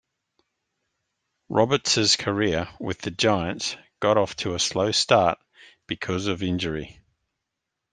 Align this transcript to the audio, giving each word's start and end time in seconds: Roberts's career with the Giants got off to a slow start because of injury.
Roberts's 1.47 2.15
career 2.15 2.67
with 2.79 2.97
the 3.01 3.11
Giants 3.11 3.77
got 3.99 4.17
off 4.17 4.35
to 4.37 4.55
a 4.55 4.59
slow 4.59 4.91
start 4.91 5.37
because 5.85 6.25
of 6.25 6.41
injury. 6.41 6.99